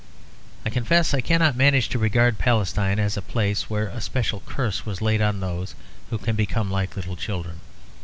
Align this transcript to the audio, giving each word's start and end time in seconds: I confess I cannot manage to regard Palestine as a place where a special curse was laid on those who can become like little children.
I 0.65 0.71
confess 0.71 1.13
I 1.13 1.21
cannot 1.21 1.55
manage 1.55 1.87
to 1.89 1.99
regard 1.99 2.39
Palestine 2.39 2.97
as 2.97 3.17
a 3.17 3.21
place 3.21 3.69
where 3.69 3.87
a 3.89 4.01
special 4.01 4.41
curse 4.47 4.83
was 4.83 4.99
laid 4.99 5.21
on 5.21 5.41
those 5.41 5.75
who 6.09 6.17
can 6.17 6.35
become 6.35 6.71
like 6.71 6.95
little 6.95 7.15
children. 7.15 7.59